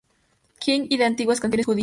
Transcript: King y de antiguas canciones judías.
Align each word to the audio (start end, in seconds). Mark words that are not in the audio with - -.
King 0.59 0.87
y 0.89 0.97
de 0.97 1.05
antiguas 1.05 1.39
canciones 1.39 1.67
judías. 1.67 1.79